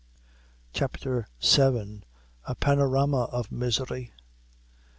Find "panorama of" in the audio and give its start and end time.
2.55-3.51